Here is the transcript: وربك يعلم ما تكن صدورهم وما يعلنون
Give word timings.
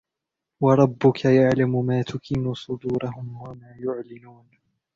وربك 0.61 1.25
يعلم 1.25 1.85
ما 1.85 2.01
تكن 2.01 2.53
صدورهم 2.53 3.41
وما 3.41 3.75
يعلنون 3.79 4.47